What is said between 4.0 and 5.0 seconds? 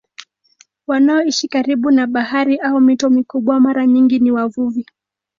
ni wavuvi.